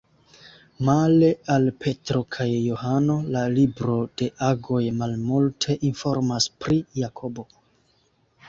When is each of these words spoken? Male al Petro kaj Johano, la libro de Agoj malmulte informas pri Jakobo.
Male 0.87 1.27
al 1.55 1.67
Petro 1.83 2.21
kaj 2.37 2.47
Johano, 2.53 3.17
la 3.35 3.43
libro 3.59 3.99
de 4.23 4.31
Agoj 4.49 4.83
malmulte 5.03 5.77
informas 5.91 6.53
pri 6.65 6.83
Jakobo. 7.03 7.51